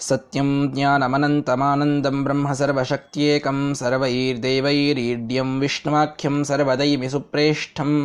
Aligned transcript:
सत्यं 0.00 0.48
ज्ञानमनन्तमानन्दं 0.74 2.16
ब्रह्म 2.24 2.52
सर्वशक्त्येकं 2.52 3.58
सर्वैर्देवैरीड्यं 3.80 5.50
विष्णुवाख्यं 5.60 6.36
सर्वदैमि 6.44 7.08
सुप्रेष्ठम् 7.08 7.96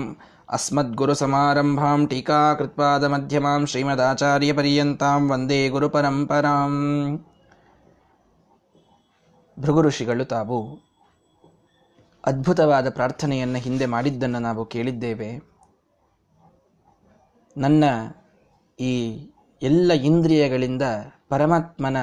अस्मद्गुरुसमारम्भां 0.50 1.98
टीकाकृत्पादमध्यमां 2.06 3.60
ಶ್ರೀಮದಾಚಾರ್ಯಪರ್ಯಂತಾಂ 3.72 5.24
ವಂದೇ 5.32 5.62
ಗುರುಪರಂಪರಾಂ 5.70 6.76
ಭೃಗು 9.58 9.82
ಋಷಿಗಳು 9.82 10.26
ತಾವು 10.26 10.58
ಅದ್ಭುತವಾದ 12.24 12.88
ಪ್ರಾರ್ಥನೆಯನ್ನು 12.90 13.60
ಹಿಂದೆ 13.60 13.86
ಮಾಡಿದ್ದನ್ನು 13.86 14.40
ನಾವು 14.40 14.64
ಕೇಳಿದ್ದೇವೆ 14.66 15.30
ನನ್ನ 17.56 17.84
ಈ 18.80 18.94
ಎಲ್ಲ 19.62 19.92
ಇಂದ್ರಿಯಗಳಿಂದ 20.04 20.86
ಪರಮಾತ್ಮನ 21.33 21.99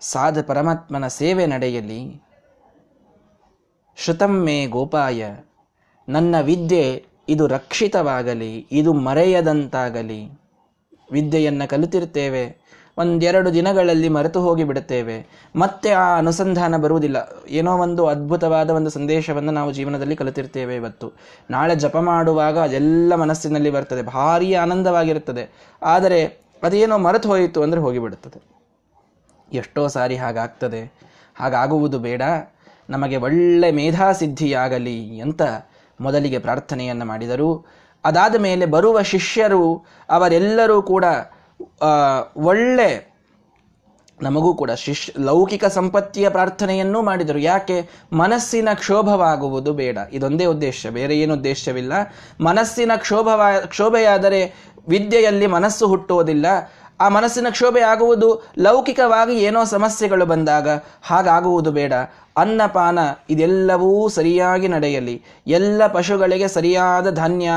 ಸಾಧ 0.00 0.38
ಪರಮಾತ್ಮನ 0.46 1.06
ಸೇವೆ 1.06 1.44
ನಡೆಯಲಿ. 1.46 2.00
ಶ್ರುತಮ್ಮೇ 3.96 4.66
ಗೋಪಾಯ, 4.66 5.20
ನನ್ನ 6.08 6.34
ವಿದ್ಯೆ 6.40 6.84
ಇದು 7.28 7.46
ರಕ್ಷಿತವಾಗಲಿ, 7.46 8.66
ಇದು 8.72 8.92
ಮರೆಯದಂತಾಗಲಿ. 9.06 10.20
ವಿದ್ಯೆಯನ್ನು 11.12 11.68
ಕಲಿತಿರ್ತೇವೆ, 11.68 12.44
ಒಂದೆರಡು 12.98 13.54
ದಿನಗಳಲ್ಲಿ 13.54 14.08
ಮರೆತು 14.08 14.40
ಹೋಗಿ 14.40 14.64
ಬಿಡುತ್ತೇವೆ. 14.64 15.16
ಮತ್ತೆ 15.56 15.90
ಆ 15.90 16.18
ಅನುಸಂಧಾನ 16.18 16.76
ಬರುವುದಿಲ್ಲ. 16.76 17.16
ಏನೋ 17.48 17.72
ಒಂದು 17.78 18.06
ಅದ್ಭುತವಾದ 18.06 18.70
ಒಂದು 18.70 18.90
ಸಂದೇಶವನ್ನು 18.90 19.52
ನಾವು 19.52 19.72
ಜೀವನದಲ್ಲಿ 19.72 20.16
ಕಲಿತಿರ್ತೇವೆ 20.16 20.76
ಇವತ್ತು. 20.76 21.08
ನಾಳೆ 21.50 21.76
ಜಪ 21.76 21.96
ಮಾಡುವಾಗ 21.96 22.58
ಅದೆಲ್ಲ 22.58 23.14
ಮನಸ್ಸಿನಲ್ಲಿ 23.14 23.70
ಬರ್ತದೆ. 23.70 24.02
ಭಾರೀ 24.02 24.54
ಆನಂದವಾಗಿರುತ್ತದೆ. 24.54 25.44
ಆದರೆ 25.82 26.47
ಅದೇನೋ 26.62 26.98
ಮರೆತು 26.98 27.28
ಹೋಯಿತು 27.28 27.62
ಅಂದರೆ 27.62 27.80
ಹೋಗಿಬಿಡುತ್ತದೆ. 27.80 28.40
ಎಷ್ಟೋ 29.52 29.82
ಸಾರಿ 29.88 30.16
ಹಾಗಾಗ್ತದೆ. 30.16 30.82
ಹಾಗಾಗುವುದು 31.36 31.98
ಬೇಡ. 31.98 32.22
ನಮಗೆ 32.90 33.16
ಒಳ್ಳೆ 33.16 33.68
ಮೇಧಾಸಿದ್ಧಿಯಾಗಲಿ 33.70 35.20
ಅಂತ 35.20 35.42
ಮೊದಲಿಗೆ 36.00 36.38
ಪ್ರಾರ್ಥನೆಯನ್ನು 36.38 37.04
ಮಾಡಿದರು. 37.04 37.50
ಅದಾದ 38.04 38.36
ಮೇಲೆ 38.40 38.66
ಬರುವ 38.66 39.02
ಶಿಷ್ಯರು, 39.02 39.64
ಅವರೆಲ್ಲರೂ 40.10 40.82
ಕೂಡ 40.82 41.04
ಒಳ್ಳೆ, 42.36 42.90
ನಮಗೂ 44.22 44.54
ಕೂಡ 44.54 44.70
ಶಿಶ್ 44.70 45.20
ಲೌಕಿಕ 45.20 45.64
ಸಂಪತ್ತಿಯ 45.64 46.26
ಪ್ರಾರ್ಥನೆಯನ್ನೂ 46.30 47.02
ಮಾಡಿದರು. 47.02 47.38
ಯಾಕೆ? 47.38 47.76
ಮನಸ್ಸಿನ 48.12 48.68
ಕ್ಷೋಭವಾಗುವುದು 48.74 49.72
ಬೇಡ. 49.72 49.98
ಇದೊಂದೇ 50.12 50.44
ಉದ್ದೇಶ, 50.44 50.86
ಬೇರೆ 50.90 51.18
ಏನು 51.18 51.34
ಉದ್ದೇಶವಿಲ್ಲ. 51.34 51.92
ಮನಸ್ಸಿನ 52.40 52.92
ಕ್ಷೋಭವ, 52.96 53.42
ಕ್ಷೋಭೆಯಾದರೆ 53.66 54.40
ವಿದ್ಯೆಯಲ್ಲಿ 54.88 55.46
ಮನಸ್ಸು 55.46 55.86
ಹುಟ್ಟುವುದಿಲ್ಲ. 55.86 56.46
ಆ 57.00 57.08
ಮನಸ್ಸಿನ 57.08 57.46
ಕ್ಷೋಭೆ 57.50 57.80
ಆಗುವುದು 57.80 58.42
ಲೌಕಿಕವಾಗಿ 58.58 59.38
ಏನೋ 59.38 59.64
ಸಮಸ್ಯೆಗಳು 59.64 60.26
ಬಂದಾಗ 60.26 60.68
ಹಾಗಾಗುವುದು 61.02 61.72
ಬೇಡ. 61.72 61.92
ಅನ್ನಪಾನ 62.36 62.98
ಇದೆಲ್ಲವೂ 63.30 64.08
ಸರಿಯಾಗಿ 64.08 64.68
ನಡೆಯಲಿ. 64.68 65.22
ಎಲ್ಲ 65.46 65.86
ಪಶುಗಳಿಗೆ 65.86 66.48
ಸರಿಯಾದ 66.48 67.10
ಧಾನ್ಯ, 67.10 67.50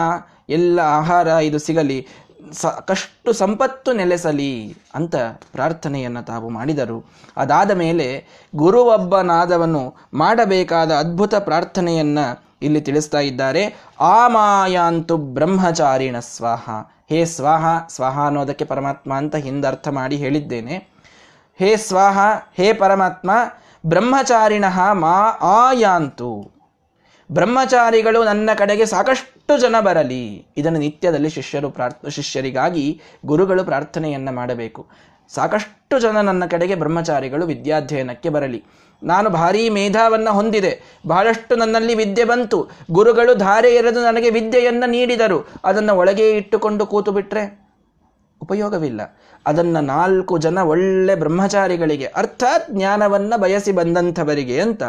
ಎಲ್ಲ 0.50 0.80
ಆಹಾರ 0.80 1.28
ಇದು 1.28 1.60
ಸಿಗಲಿ. 1.60 2.08
ಸಾಕಷ್ಟು 2.54 3.34
ಸಂಪತ್ತು 3.34 3.94
ನೆಲೆಸಲಿ 3.94 4.78
ಅಂತ 4.96 5.16
ಪ್ರಾರ್ಥನೆಯನ್ನು 5.52 6.26
ತಾವು 6.26 6.50
ಮಾಡಿದರು. 6.50 7.06
ಅದಾದ 7.38 7.72
ಮೇಲೆ 7.72 8.26
ಗುರುವೊಬ್ಬನಾದವನು 8.56 9.96
ಮಾಡಬೇಕಾದ 10.14 10.92
ಅದ್ಭುತ 10.92 11.36
ಪ್ರಾರ್ಥನೆಯನ್ನು 11.36 12.44
ಇಲ್ಲಿ 12.62 12.82
ತಿಳಿಸ್ತಾ 12.82 13.20
ಇದ್ದಾರೆ. 13.20 13.76
ಆಮಾಯಾಂತು 14.00 15.18
ಬ್ರಹ್ಮಚಾರಿಣ 15.18 16.16
ಸ್ವಾಹ. 16.20 16.70
ಹೇ 17.12 17.26
ಸ್ವಾಹ 17.26 17.88
ಸ್ವಾಹ 17.88 18.26
ಅನ್ನೋದಕ್ಕೆ 18.26 18.66
ಪರಮಾತ್ಮ 18.66 19.14
ಅಂತ 19.14 19.36
ಹಿಂದರ್ಥ 19.36 19.88
ಮಾಡಿ 19.88 20.16
ಹೇಳಿದ್ದೇನೆ. 20.16 20.88
ಹೇ 21.60 21.78
ಸ್ವಾಹ, 21.78 22.20
ಹೇ 22.58 22.74
ಪರಮಾತ್ಮ, 22.74 23.32
ಬ್ರಹ್ಮಚಾರಿಣ 23.86 24.66
ಮಾ 24.92 25.30
ಆಯಾಂತು. 25.42 26.52
ಬ್ರಹ್ಮಚಾರಿಗಳು 27.32 28.24
ನನ್ನ 28.24 28.50
ಕಡೆಗೆ 28.56 28.86
ಸಾಕಷ್ಟು 28.86 29.58
ಜನ 29.58 29.80
ಬರಲಿ. 29.80 30.48
ಇದನ್ನು 30.58 30.80
ನಿತ್ಯದಲ್ಲಿ 30.80 31.30
ಶಿಷ್ಯರು 31.30 31.70
ಪ್ರಾರ್ಥ, 31.70 32.06
ಶಿಷ್ಯರಿಗಾಗಿ 32.06 33.02
ಗುರುಗಳು 33.26 33.64
ಪ್ರಾರ್ಥನೆಯನ್ನು 33.64 34.32
ಮಾಡಬೇಕು. 34.32 34.88
ಸಾಕಷ್ಟು 35.36 36.00
ಜನ 36.00 36.22
ನನ್ನ 36.22 36.46
ಕಡೆಗೆ 36.46 36.76
ಬ್ರಹ್ಮಚಾರಿಗಳು 36.76 37.46
ವಿದ್ಯಾಧ್ಯಯನಕ್ಕೆ 37.46 38.30
ಬರಲಿ. 38.30 38.64
ನಾನು 39.04 39.30
ಭಾರೀ 39.30 39.70
ಮೇಧಾವನ್ನು 39.70 40.32
ಹೊಂದಿದೆ. 40.34 41.00
ಬಹಳಷ್ಟು 41.08 41.56
ನನ್ನಲ್ಲಿ 41.56 41.96
ವಿದ್ಯೆ 41.96 42.24
ಬಂತು. 42.24 42.70
ಗುರುಗಳು 42.92 43.36
ಧಾರೆ 43.36 43.76
ಎರೆದು 43.76 44.02
ನನಗೆ 44.04 44.30
ವಿದ್ಯೆಯನ್ನು 44.30 44.90
ನೀಡಿದರು. 44.90 45.48
ಅದನ್ನು 45.66 45.96
ಒಳಗೆ 45.96 46.30
ಇಟ್ಟುಕೊಂಡು 46.32 46.86
ಕೂತು 46.86 47.12
ಬಿಟ್ರೆ 47.12 47.62
ಉಪಯೋಗವಿಲ್ಲ. 48.42 49.02
ಅದನ್ನು 49.46 49.82
ನಾಲ್ಕು 49.82 50.38
ಜನ 50.38 50.60
ಒಳ್ಳೆ 50.60 51.16
ಬ್ರಹ್ಮಚಾರಿಗಳಿಗೆ, 51.16 52.06
ಅರ್ಥಾತ್ 52.06 52.72
ಜ್ಞಾನವನ್ನು 52.72 53.40
ಬಯಸಿ 53.40 53.72
ಬಂದಂಥವರಿಗೆ 53.72 54.62
ಅಂತ. 54.62 54.84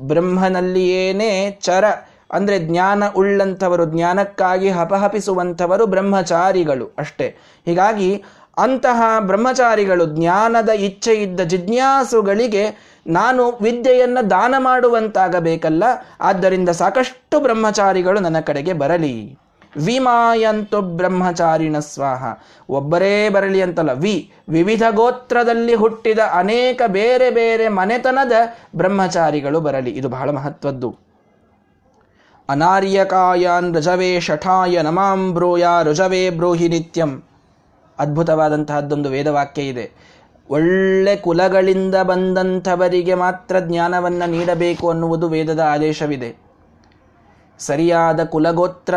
ಬ್ರಹ್ಮನಲ್ಲಿಯೇನೇ 0.00 1.58
ಚರ, 1.62 1.84
ಅಂದರೆ 2.32 2.58
ಜ್ಞಾನ 2.58 3.08
ಉಳ್ಳಂಥವರು, 3.08 3.84
ಜ್ಞಾನಕ್ಕಾಗಿ 3.84 4.68
ಹಪಹಪಿಸುವಂಥವರು 4.68 5.86
ಬ್ರಹ್ಮಚಾರಿಗಳು 5.86 6.94
ಅಷ್ಟೇ. 6.98 7.36
ಹೀಗಾಗಿ 7.66 8.24
ಅಂತಹ 8.58 9.02
ಬ್ರಹ್ಮಚಾರಿಗಳು 9.20 10.06
ಜ್ಞಾನದ 10.06 10.68
ಇಚ್ಛೆ 10.68 11.12
ಇದ್ದ 11.12 11.40
ಜಿಜ್ಞಾಸುಗಳಿಗೆ 11.40 12.88
ನಾನು 13.06 13.58
ವಿದ್ಯೆಯನ್ನು 13.62 14.30
ದಾನ 14.30 14.54
ಮಾಡುವಂತಾಗಬೇಕಲ್ಲ, 14.58 15.84
ಆದ್ದರಿಂದ 16.20 16.68
ಸಾಕಷ್ಟು 16.68 17.40
ಬ್ರಹ್ಮಚಾರಿಗಳು 17.40 18.20
ನನ್ನ 18.20 18.40
ಕಡೆಗೆ 18.40 18.72
ಬರಲಿ. 18.72 19.38
ವಿಮಾಯಂತು 19.84 20.80
ಬ್ರಹ್ಮಚಾರಿಣ 20.80 21.78
ಸ್ವಾಹ. 21.78 22.24
ಒಬ್ಬರೇ 22.68 23.28
ಬರಲಿ 23.28 23.62
ಅಂತಲ್ಲ. 23.62 23.92
ವಿ, 23.92 24.32
ವಿವಿಧ 24.48 24.82
ಗೋತ್ರದಲ್ಲಿ 24.90 25.74
ಹುಟ್ಟಿದ 25.74 26.18
ಅನೇಕ 26.32 26.82
ಬೇರೆ 26.86 27.30
ಬೇರೆ 27.30 27.68
ಮನೆತನದ 27.68 28.32
ಬ್ರಹ್ಮಚಾರಿಗಳು 28.76 29.60
ಬರಲಿ. 29.60 29.90
ಇದು 29.90 30.08
ಬಹಳ 30.08 30.30
ಮಹತ್ವದ್ದು. 30.30 30.96
ಅನಾರ್ಯಕಾಯಾನ್ 32.48 33.76
ರಜವೇ 33.76 34.20
ಶಠಾಯ 34.20 34.82
ನಮಾಂ 34.82 35.34
ಬ್ರೂಯ 35.34 35.66
ರುಜವೇ 35.82 36.30
ಬ್ರೂಹಿ 36.30 36.68
ನಿತ್ಯಂ. 36.68 37.22
ಅದ್ಭುತವಾದಂತಹದ್ದೊಂದು 37.98 39.10
ವೇದವಾಕ್ಯ 39.10 39.62
ಇದೆ. 39.62 39.92
ಒಳ್ಳೆ 40.50 41.16
ಕುಲಗಳಿಂದ 41.16 41.94
ಬಂದಂಥವರಿಗೆ 41.94 43.14
ಮಾತ್ರ 43.14 43.58
ಜ್ಞಾನವನ್ನು 43.58 44.30
ನೀಡಬೇಕು 44.30 44.90
ಅನ್ನುವುದು 44.90 45.28
ವೇದದ 45.28 45.60
ಆದೇಶವಿದೆ. 45.60 46.36
ಸರಿಯಾದ 47.58 48.24
ಕುಲಗೋತ್ರ 48.24 48.94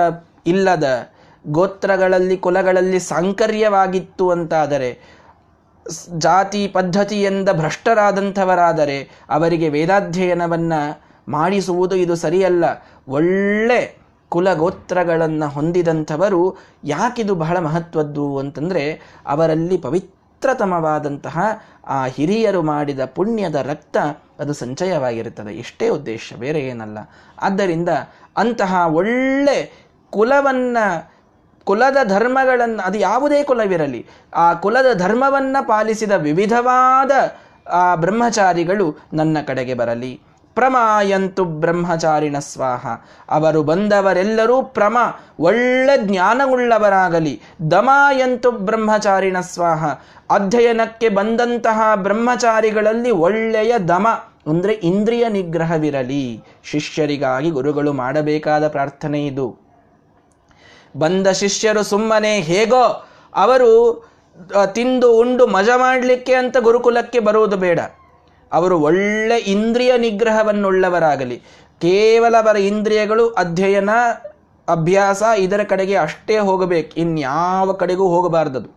ಇಲ್ಲದ 0.48 1.14
ಗೋತ್ರಗಳಲ್ಲಿ 1.48 2.38
ಕುಲಗಳಲ್ಲಿ 2.38 3.00
ಸಾಂಕರ್ಯವಾಗಿತ್ತು 3.00 4.30
ಅಂತಾದರೆ, 4.30 5.22
ಜಾತಿ 6.18 6.68
ಪದ್ಧತಿಯಿಂದ 6.68 7.50
ಭ್ರಷ್ಟರಾದಂಥವರಾದರೆ 7.50 9.10
ಅವರಿಗೆ 9.30 9.70
ವೇದಾಧ್ಯಯನವನ್ನು 9.70 11.02
ಮಾಡಿಸುವುದು 11.28 11.96
ಇದು 11.96 12.16
ಸರಿಯಲ್ಲ. 12.16 12.64
ಒಳ್ಳೆ 13.08 14.01
ಕುಲಗೋತ್ರಗಳನ್ನು 14.32 15.48
ಹೊಂದಿದಂಥವರು 15.50 16.42
ಯಾಕಿದು 16.84 17.36
ಬಹಳ 17.36 17.58
ಮಹತ್ವದ್ದು 17.58 18.38
ಅಂತಂದರೆ 18.38 18.84
ಅವರಲ್ಲಿ 19.28 19.78
ಪವಿತ್ರತಮವಾದಂತಹ 19.78 21.38
ಆ 21.88 22.06
ಹಿರಿಯರು 22.06 22.62
ಮಾಡಿದ 22.62 23.06
ಪುಣ್ಯದ 23.06 23.56
ರಕ್ತ 23.56 23.98
ಅದು 24.40 24.54
ಸಂಚಯವಾಗಿರುತ್ತದೆ. 24.54 25.54
ಇಷ್ಟೇ 25.54 25.90
ಉದ್ದೇಶ, 25.90 26.34
ಬೇರೆ 26.40 26.60
ಏನಲ್ಲ. 26.60 26.98
ಆದ್ದರಿಂದ 27.42 27.90
ಅಂತಹ 28.38 28.88
ಒಳ್ಳೆ 28.88 29.58
ಕುಲವನ್ನು, 30.10 30.86
ಕುಲದ 31.64 31.98
ಧರ್ಮಗಳನ್ನು, 32.08 32.86
ಅದು 32.86 32.98
ಯಾವುದೇ 32.98 33.44
ಕುಲವಿರಲಿ, 33.44 34.06
ಆ 34.34 34.54
ಕುಲದ 34.54 34.98
ಧರ್ಮವನ್ನು 34.98 35.68
ಪಾಲಿಸಿದ 35.68 36.12
ವಿವಿಧವಾದ 36.12 37.12
ಆ 37.70 37.96
ಬ್ರಹ್ಮಚಾರಿಗಳು 37.96 38.88
ನನ್ನ 39.14 39.38
ಕಡೆಗೆ 39.48 39.74
ಬರಲಿ. 39.74 40.22
ಪ್ರಮಾಯಂತು 40.56 41.46
ಬ್ರಹ್ಮಚಾರಿಣ 41.46 42.40
ಸ್ವಾಹ. 42.40 42.88
ಅವರು 43.30 43.64
ಬಂದವರೆಲ್ಲರೂ 43.64 44.62
ಪ್ರಮ, 44.64 44.98
ಒಳ್ಳೆ 45.40 46.08
ಜ್ಞಾನವುಳ್ಳವರಾಗಲಿ. 46.08 47.42
ದಮಾಯಂತು 47.72 48.52
ಬ್ರಹ್ಮಚಾರಿಣ 48.52 49.38
ಸ್ವಾಹ. 49.40 49.86
ಅಧ್ಯಯನಕ್ಕೆ 50.30 51.10
ಬಂದಂತಹ 51.10 51.82
ಬ್ರಹ್ಮಚಾರಿಗಳಲ್ಲಿ 51.96 53.12
ಒಳ್ಳೆಯ 53.12 53.80
ದಮ, 53.80 54.08
ಅಂದರೆ 54.48 54.74
ಇಂದ್ರಿಯ 54.74 55.30
ನಿಗ್ರಹವಿರಲಿ. 55.30 56.44
ಶಿಷ್ಯರಿಗಾಗಿ 56.64 57.50
ಗುರುಗಳು 57.50 57.94
ಮಾಡಬೇಕಾದ 57.94 58.68
ಪ್ರಾರ್ಥನೆ 58.68 59.26
ಇದು. 59.26 59.48
ಬಂದ 60.98 61.28
ಶಿಷ್ಯರು 61.28 61.84
ಸುಮ್ಮನೆ, 61.84 62.34
ಹೇಗೋ, 62.40 63.08
ಅವರು 63.36 63.72
ತಿಂದು 64.74 65.18
ಉಂಡು 65.18 65.48
ಮಜಾ 65.48 65.78
ಮಾಡಲಿಕ್ಕೆ 65.78 66.34
ಅಂತ 66.34 66.58
ಗುರುಕುಲಕ್ಕೆ 66.58 67.20
ಬರುವುದು 67.20 67.58
ಬೇಡ. 67.58 67.80
ಅವರು 68.52 68.80
ಒಳ್ಳೆ 68.80 69.38
ಇಂದ್ರಿಯ 69.38 69.98
ನಿಗ್ರಹವನ್ನುಳ್ಳವರಾಗಲಿ. 69.98 71.42
ಕೇವಲ 71.82 72.38
ಅವರ 72.38 72.56
ಇಂದ್ರಿಯಗಳು, 72.56 73.30
ಅಧ್ಯಯನ, 73.30 73.90
ಅಭ್ಯಾಸ 74.68 75.24
ಇದರ 75.38 75.64
ಕಡೆಗೆ 75.64 75.96
ಅಷ್ಟೇ 75.96 76.38
ಹೋಗಬೇಕು. 76.38 77.00
ಇನ್ಯಾವ 77.00 77.74
ಕಡೆಗೂ 77.74 78.08
ಹೋಗಬಾರ್ದದು. 78.08 78.70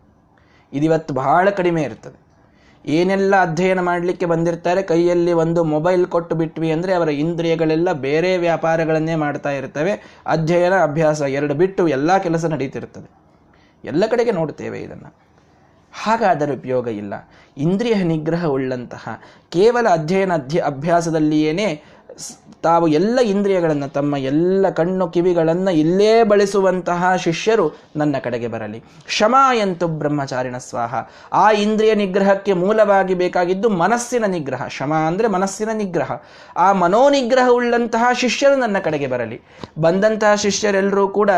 ಇದಿವತ್ತು 0.73 1.15
ಬಹಳ 1.15 1.51
ಕಡಿಮೆ 1.51 1.83
ಇರ್ತದೆ. 1.83 2.25
ಏನೆಲ್ಲ 2.87 3.43
ಅಧ್ಯಯನ 3.43 3.81
ಮಾಡಲಿಕ್ಕೆ 3.81 4.27
ಬಂದಿರ್ತಾರೆ? 4.27 4.83
ಕೈಯಲ್ಲಿ 4.83 5.33
ಒಂದು 5.33 5.65
ಮೊಬೈಲ್ 5.65 6.07
ಕೊಟ್ಟು 6.07 6.37
ಬಿಟ್ವಿ 6.37 6.73
ಅಂದರೆ 6.73 6.95
ಅವರ 6.95 7.09
ಇಂದ್ರಿಯಗಳೆಲ್ಲ 7.09 7.93
ಬೇರೆ 7.93 8.37
ವ್ಯಾಪಾರಗಳನ್ನೇ 8.37 9.15
ಮಾಡ್ತಾ 9.15 9.51
ಇರ್ತವೆ. 9.51 10.21
ಅಧ್ಯಯನ, 10.27 10.83
ಅಭ್ಯಾಸ 10.83 11.21
ಎರಡು 11.21 11.55
ಬಿಟ್ಟು 11.55 11.89
ಎಲ್ಲ 11.89 12.19
ಕೆಲಸ 12.19 12.45
ನಡೀತಿರ್ತದೆ. 12.45 13.11
ಎಲ್ಲ 13.85 14.07
ಕಡೆಗೆ 14.07 14.33
ನೋಡ್ತೇವೆ 14.33 14.79
ಇದನ್ನು. 14.79 15.24
ಹಾಗಾದರೆ 16.03 16.53
ಉಪಯೋಗ 16.53 16.89
ಇಲ್ಲ. 16.89 17.15
ಇಂದ್ರಿಯ 17.57 17.95
ನಿಗ್ರಹ 17.95 18.45
ಉಳ್ಳಂತಹ 18.45 19.21
ಕೇವಲ 19.49 19.89
ಅಧ್ಯಯನ 19.89 20.35
ಅಧ್ಯ 20.35 20.61
ಅಭ್ಯಾಸದಲ್ಲಿಯೇನೇ 20.61 21.83
ತಾವು 22.63 22.89
ಎಲ್ಲ 22.89 23.19
ಇಂದ್ರಿಯಗಳನ್ನು, 23.19 23.89
ತಮ್ಮ 23.89 24.17
ಎಲ್ಲ 24.17 24.71
ಕಣ್ಣು 24.71 25.09
ಕಿವಿಗಳನ್ನು 25.09 25.71
ಇಲ್ಲೇ 25.71 26.23
ಬಳಸುವಂತಹ 26.23 27.17
ಶಿಷ್ಯರು 27.17 27.77
ನನ್ನ 27.97 28.17
ಕಡೆಗೆ 28.23 28.49
ಬರಲಿ. 28.49 28.83
ಶಮ 29.09 29.37
ಎಂತು 29.55 29.89
ಬ್ರಹ್ಮಚಾರಿಣ 29.89 30.57
ಸ್ವಾಹ. 30.57 30.95
ಆ 31.33 31.51
ಇಂದ್ರಿಯ 31.51 31.95
ನಿಗ್ರಹಕ್ಕೆ 31.95 32.53
ಮೂಲವಾಗಿ 32.53 33.15
ಬೇಕಾಗಿದ್ದು 33.15 33.69
ಮನಸ್ಸಿನ 33.69 34.25
ನಿಗ್ರಹ. 34.25 34.67
ಶಮ 34.67 34.95
ಅಂದರೆ 34.95 35.29
ಮನಸ್ಸಿನ 35.29 35.69
ನಿಗ್ರಹ. 35.73 36.13
ಆ 36.57 36.73
ಮನೋನಿಗ್ರಹ 36.73 37.49
ಉಳ್ಳಂತಹ 37.51 38.05
ಶಿಷ್ಯರು 38.13 38.57
ನನ್ನ 38.57 38.79
ಕಡೆಗೆ 38.79 39.07
ಬರಲಿ. 39.07 39.41
ಬಂದಂತಹ 39.79 40.35
ಶಿಷ್ಯರೆಲ್ಲರೂ 40.35 41.09
ಕೂಡ 41.09 41.31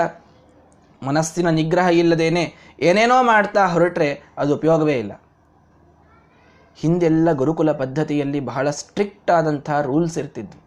ಮನಸ್ಸಿನ 1.07 1.49
ನಿಗ್ರಹ 1.49 1.89
ಇಲ್ಲದೇನೆ 1.89 2.55
ಏನೇನೋ 2.81 3.23
ಮಾಡ್ತಾ 3.23 3.67
ಹೊರಟ್ರೆ 3.67 4.23
ಅದು 4.39 4.55
ಉಪಯೋಗವೇ 4.55 4.99
ಇಲ್ಲ. 4.99 5.23
ಹಿಂದೆಲ್ಲ 6.77 7.33
ಗುರುಕುಲ 7.33 7.73
ಪದ್ಧತಿಯಲ್ಲಿ 7.73 8.41
ಬಹಳ 8.41 8.71
ಸ್ಟ್ರಿಕ್ಟ್ 8.71 9.31
ಆದಂಥ 9.31 9.71
ರೂಲ್ಸ್ 9.71 10.19
ಇರ್ತಿದ್ವು. 10.19 10.67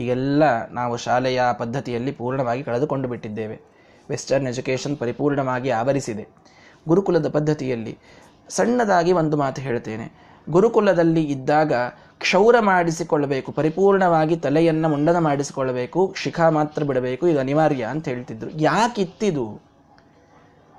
ಈಗೆಲ್ಲ 0.00 0.68
ನಾವು 0.68 0.96
ಶಾಲೆಯ 0.96 1.42
ಪದ್ಧತಿಯಲ್ಲಿ 1.58 2.12
ಪೂರ್ಣವಾಗಿ 2.12 2.62
ಕಳೆದುಕೊಂಡು 2.62 3.08
ಬಿಟ್ಟಿದ್ದೇವೆ. 3.08 3.60
ವೆಸ್ಟರ್ನ್ 4.10 4.48
ಎಜುಕೇಷನ್ 4.48 4.96
ಪರಿಪೂರ್ಣವಾಗಿ 4.96 5.70
ಆವರಿಸಿದೆ. 5.70 6.28
ಗುರುಕುಲದ 6.88 7.28
ಪದ್ಧತಿಯಲ್ಲಿ 7.28 7.98
ಸಣ್ಣದಾಗಿ 8.48 9.12
ಒಂದು 9.12 9.36
ಮಾತು 9.36 9.62
ಹೇಳ್ತೇನೆ. 9.62 10.12
ಗುರುಕುಲದಲ್ಲಿ 10.50 11.22
ಇದ್ದಾಗ 11.24 11.72
ಕ್ಷೌರ 12.20 12.56
ಮಾಡಿಸಿಕೊಳ್ಳಬೇಕು, 12.60 13.52
ಪರಿಪೂರ್ಣವಾಗಿ 13.52 14.36
ತಲೆಯನ್ನು 14.36 14.88
ಮುಂಡನ 14.88 15.18
ಮಾಡಿಸಿಕೊಳ್ಳಬೇಕು, 15.18 16.14
ಶಿಖಾ 16.16 16.50
ಮಾತ್ರ 16.50 16.82
ಬಿಡಬೇಕು, 16.82 17.28
ಇದು 17.28 17.40
ಅನಿವಾರ್ಯ 17.40 17.84
ಅಂತ 17.84 18.08
ಹೇಳ್ತಿದ್ರು. 18.08 18.50
ಯಾಕಿತ್ತಿದು 18.60 19.60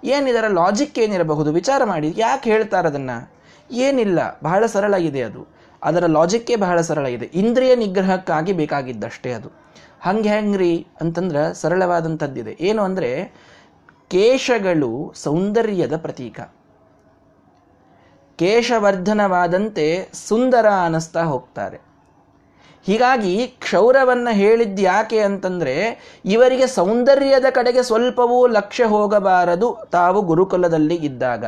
ಏನಿದರ 0.04 0.48
ಲಾಜಿಕ್ 0.48 1.00
ಏನಿರಬಹುದು? 1.00 1.52
ವಿಚಾರ 1.52 1.84
ಮಾಡಿ, 1.84 2.14
ಯಾಕೆ 2.18 2.52
ಹೇಳ್ತಾರೆ 2.52 2.88
ಅದನ್ನು? 2.88 3.32
ಏನಿಲ್ಲ, 3.72 4.40
ಬಹಳ 4.44 4.66
ಸರಳ 4.66 4.94
ಇದೆ 4.94 5.22
ಅದು. 5.22 5.42
ಅದರ 5.84 6.06
ಲಾಜಿಕ್ಕೇ 6.06 6.56
ಬಹಳ 6.56 6.82
ಸರಳ 6.82 7.06
ಇದೆ. 7.06 7.26
ಇಂದ್ರಿಯ 7.26 7.76
ನಿಗ್ರಹಕ್ಕಾಗಿ 7.76 8.54
ಬೇಕಾಗಿದ್ದಷ್ಟೇ 8.54 9.32
ಅದು. 9.32 9.50
ಹಂಗೆ 10.02 10.30
ಹೆಂಗ್ರಿ 10.30 10.88
ಅಂತಂದ್ರೆ 11.02 11.54
ಸರಳವಾದಂಥದ್ದಿದೆ. 11.54 12.58
ಏನು 12.62 12.84
ಅಂದರೆ 12.84 13.32
ಕೇಶಗಳು 14.08 15.14
ಸೌಂದರ್ಯದ 15.16 15.98
ಪ್ರತೀಕ. 15.98 16.40
ಕೇಶವರ್ಧನವಾದಂತೆ 18.42 20.10
ಸುಂದರ 20.14 20.66
ಅನ್ನಿಸ್ತಾ 20.86 21.24
ಹೋಗ್ತಾರೆ. 21.24 21.78
ಹೀಗಾಗಿ 22.86 23.48
ಕ್ಷೌರವನ್ನು 23.48 24.34
ಹೇಳಿದ್ದು 24.34 24.82
ಯಾಕೆ 24.82 25.20
ಅಂತಂದರೆ, 25.20 25.76
ಇವರಿಗೆ 26.26 26.68
ಸೌಂದರ್ಯದ 26.68 27.46
ಕಡೆಗೆ 27.50 27.84
ಸ್ವಲ್ಪವೂ 27.84 28.48
ಲಕ್ಷ್ಯ 28.48 28.84
ಹೋಗಬಾರದು 28.84 29.78
ತಾವು 29.92 30.22
ಗುರುಕುಲದಲ್ಲಿ 30.22 30.96
ಇದ್ದಾಗ. 30.96 31.46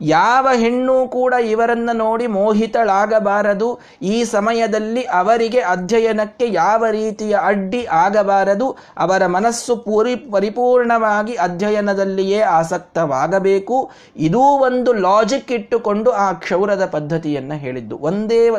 ಯಾವ 0.00 0.48
ಹೆಣ್ಣು 0.52 1.08
ಕೂಡ 1.08 1.34
ಇವರನ್ನು 1.34 1.92
ನೋಡಿ 1.92 2.26
ಮೋಹಿತಳಾಗಬಾರದು. 2.26 3.78
ಈ 4.02 4.24
ಸಮಯದಲ್ಲಿ 4.24 5.02
ಅವರಿಗೆ 5.02 5.60
ಅಧ್ಯಯನಕ್ಕೆ 5.60 6.52
ಯಾವ 6.52 6.84
ರೀತಿಯ 6.90 7.36
ಅಡ್ಡಿ 7.42 7.86
ಆಗಬಾರದು. 7.86 8.76
ಅವರ 8.98 9.26
ಮನಸ್ಸು 9.26 9.76
ಪೂರಿ, 9.76 10.16
ಪರಿಪೂರ್ಣವಾಗಿ 10.16 11.34
ಅಧ್ಯಯನದಲ್ಲಿಯೇ 11.34 12.40
ಆಸಕ್ತವಾಗಬೇಕು. 12.40 13.90
ಇದೂ 14.16 14.40
ಒಂದು 14.40 14.92
ಲಾಜಿಕ್ 14.92 15.52
ಇಟ್ಟುಕೊಂಡು 15.52 16.10
ಆ 16.10 16.32
ಕ್ಷೌರದ 16.32 16.86
ಪದ್ಧತಿಯನ್ನು 16.86 17.58
ಹೇಳಿದ್ದು. 17.58 17.98
ಒಂದೇ 17.98 18.50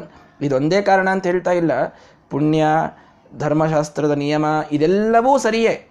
ಇದೊಂದೇ 0.41 0.81
ಕಾರಣ 0.81 1.09
ಅಂತ 1.09 1.25
ಹೇಳ್ತಾ 1.25 1.51
ಇಲ್ಲ. 1.51 1.71
ಪುಣ್ಯ, 2.29 2.65
ಧರ್ಮಶಾಸ್ತ್ರದ 3.37 4.11
ನಿಯಮ, 4.11 4.45
ಇದೆಲ್ಲವೂ 4.71 5.37
ಸರಿಯೇ. 5.37 5.88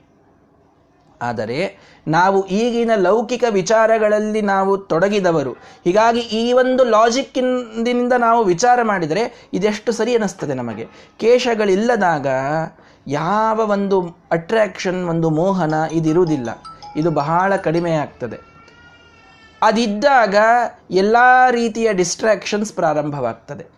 ಆದರೆ 1.22 1.78
ನಾವು 2.08 2.46
ಈಗಿನ 2.46 2.90
ಲೌಕಿಕ 2.96 3.44
ವಿಚಾರಗಳಲ್ಲಿ 3.50 4.42
ನಾವು 4.42 4.78
ತೊಡಗಿದವರು. 4.78 5.52
ಹೀಗಾಗಿ 5.52 6.20
ಈ 6.20 6.52
ಒಂದು 6.52 6.84
ಲಾಜಿಕ್ಕಿಂದಿನಿಂದ 6.84 8.12
ನಾವು 8.12 8.44
ವಿಚಾರ 8.44 8.82
ಮಾಡಿದರೆ 8.82 9.48
ಇದೆಷ್ಟು 9.52 9.92
ಸರಿ 9.92 10.14
ಅನ್ನಿಸ್ತದೆ 10.14 10.54
ನಮಗೆ. 10.54 10.86
ಕೇಶಗಳಿಲ್ಲದಾಗ 11.20 12.26
ಯಾವ 13.06 13.58
ಒಂದು 13.58 14.16
ಅಟ್ರಾಕ್ಷನ್ 14.30 15.08
ಒಂದು 15.08 15.30
ಮೋಹನ 15.30 15.74
ಇದಿರುವುದಿಲ್ಲ. 15.92 16.50
ಇದು 16.96 17.10
ಬಹಳ 17.10 17.56
ಕಡಿಮೆ 17.56 17.92
ಆಗ್ತದೆ. 17.92 18.36
ಅದಿದ್ದಾಗ 19.62 20.36
ಎಲ್ಲ 20.90 21.16
ರೀತಿಯ 21.50 21.92
ಡಿಸ್ಟ್ರಾಕ್ಷನ್ಸ್ 21.92 22.72
ಪ್ರಾರಂಭವಾಗ್ತದೆ. 22.72 23.77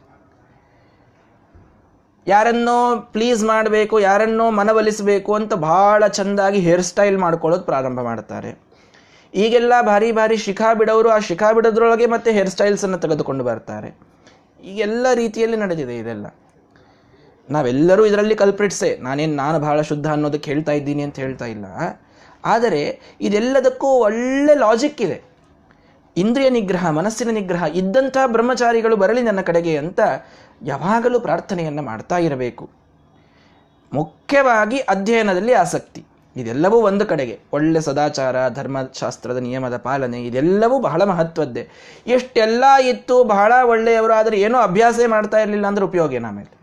ಯಾರನ್ನೋ 2.27 2.97
ಪ್ಲೀಸ್ 2.97 3.45
ಮಾಡಬೇಕು, 3.45 4.01
ಯಾರನ್ನೋ 4.01 4.51
ಮನವೊಲಿಸಬೇಕು 4.51 5.35
ಅಂತ 5.35 5.55
ಭಾಳ 5.55 6.07
ಚೆಂದಾಗಿ 6.07 6.59
ಹೇರ್ 6.59 6.83
ಸ್ಟೈಲ್ 6.83 7.19
ಮಾಡ್ಕೊಳ್ಳೋದು 7.19 7.63
ಪ್ರಾರಂಭ 7.63 8.01
ಮಾಡ್ತಾರೆ. 8.01 8.71
ಈಗೆಲ್ಲ 9.35 9.73
ಭಾರಿ 9.83 10.13
ಭಾರಿ 10.13 10.37
ಶಿಖಾ 10.37 10.75
ಬಿಡೋರು 10.75 11.09
ಆ 11.09 11.19
ಶಿಖಾ 11.19 11.53
ಬಿಡೋದ್ರೊಳಗೆ 11.53 12.07
ಮತ್ತೆ 12.07 12.33
ಹೇರ್ 12.33 12.49
ಸ್ಟೈಲ್ಸನ್ನು 12.49 12.99
ತೆಗೆದುಕೊಂಡು 12.99 13.45
ಬರ್ತಾರೆ. 13.45 13.99
ಈಗೆಲ್ಲ 14.65 15.07
ರೀತಿಯಲ್ಲಿ 15.15 15.57
ನಡೆದಿದೆ 15.57 15.97
ಇದೆಲ್ಲ. 15.97 16.27
ನಾವೆಲ್ಲರೂ 17.51 18.07
ಇದರಲ್ಲಿ 18.07 18.35
ಕಲ್ಪ್ರಿಟ್ಸೆ 18.35 18.97
ನಾನೇನು, 19.03 19.35
ನಾನು 19.35 19.59
ಭಾಳ 19.59 19.81
ಶುದ್ಧ 19.81 20.09
ಅನ್ನೋದಕ್ಕೆ 20.11 20.51
ಹೇಳ್ತಾ 20.51 20.73
ಇದ್ದೀನಿ 20.73 21.03
ಅಂತ 21.03 21.19
ಹೇಳ್ತಾ 21.19 21.47
ಇಲ್ಲ. 21.47 21.65
ಆದರೆ 22.45 23.01
ಇದೆಲ್ಲದಕ್ಕೂ 23.21 23.87
ಒಳ್ಳೆ 23.87 24.55
ಲಾಜಿಕ್ 24.55 25.03
ಇದೆ. 25.03 25.30
ಇಂದ್ರಿಯ 26.17 26.51
ನಿಗ್ರಹ, 26.51 26.91
ಮನಸ್ಸಿನ 26.91 27.31
ನಿಗ್ರಹ 27.31 27.63
ಇದ್ದಂಥ 27.63 28.17
ಬ್ರಹ್ಮಚಾರಿಗಳು 28.27 28.97
ಬರಲಿ 28.97 29.23
ನನ್ನ 29.23 29.41
ಕಡೆಗೆ 29.41 29.79
ಅಂತ 29.79 30.01
ಯಾವಾಗಲೂ 30.63 31.21
ಪ್ರಾರ್ಥನೆಯನ್ನು 31.21 31.83
ಮಾಡ್ತಾ 31.83 32.19
ಇರಬೇಕು. 32.19 32.71
ಮುಖ್ಯವಾಗಿ 33.93 34.79
ಅಧ್ಯಯನದಲ್ಲಿ 34.79 35.53
ಆಸಕ್ತಿ. 35.53 36.05
ಇದೆಲ್ಲವೂ 36.37 36.77
ಒಂದು 36.77 37.07
ಕಡೆಗೆ. 37.07 37.41
ಒಳ್ಳೆ 37.53 37.81
ಸದಾಚಾರ, 37.81 38.49
ಧರ್ಮಶಾಸ್ತ್ರದ 38.49 39.37
ನಿಯಮದ 39.37 39.77
ಪಾಲನೆ, 39.77 40.23
ಇದೆಲ್ಲವೂ 40.23 40.79
ಬಹಳ 40.79 41.05
ಮಹತ್ವದ್ದೇ. 41.05 41.69
ಎಷ್ಟೆಲ್ಲ 42.07 42.65
ಇತ್ತು, 42.85 43.25
ಬಹಳ 43.25 43.53
ಒಳ್ಳೆಯವರು, 43.65 44.13
ಆದರೆ 44.13 44.41
ಏನೋ 44.41 44.59
ಅಭ್ಯಾಸ 44.59 45.01
ಮಾಡ್ತಾ 45.07 45.39
ಇರಲಿಲ್ಲ 45.39 45.67
ಅಂದ್ರೆ 45.67 45.87
ಉಪಯೋಗ 45.87 46.15
ಆಮೇಲೆ? 46.29 46.61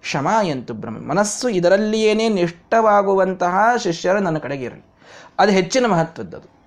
ಕ್ಷಮ 0.00 0.28
ಎಂತು 0.42 0.74
ಬ್ರಹ್ಮ. 0.74 1.10
ಮನಸ್ಸು 1.10 1.48
ಇದರಲ್ಲಿಯೇನೇ 1.48 2.28
ನಿಷ್ಠವಾಗುವಂತಹ 2.28 3.58
ಶಿಷ್ಯರು 3.76 4.18
ನನ್ನ 4.18 4.38
ಕಡೆಗೆ 4.38 4.64
ಇರಲಿ. 4.64 4.84
ಅದು 5.38 5.52
ಹೆಚ್ಚಿನ 5.52 5.86
ಮಹತ್ವದ್ದದು. 5.86 6.57